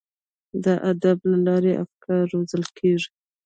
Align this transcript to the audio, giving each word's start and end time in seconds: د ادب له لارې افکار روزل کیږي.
د 0.63 0.65
ادب 0.91 1.17
له 1.31 1.37
لارې 1.47 1.71
افکار 1.83 2.21
روزل 2.33 2.63
کیږي. 2.77 3.09